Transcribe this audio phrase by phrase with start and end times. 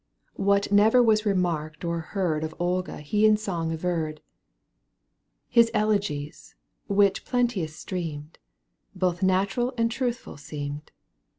[0.37, 4.19] "What never was remarked or heard Of Olga he in song averred;
[5.47, 6.55] His elegies,
[6.87, 8.39] which plenteous streamed.
[8.95, 10.91] Both natural and truthful seemed.